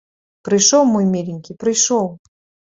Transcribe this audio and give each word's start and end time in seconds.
Прыйшоў 0.49 0.83
мой 0.95 1.05
міленькі, 1.13 1.59
прыйшоў! 1.67 2.13